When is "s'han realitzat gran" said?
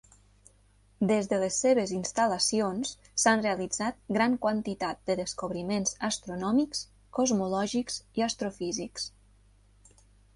3.23-4.37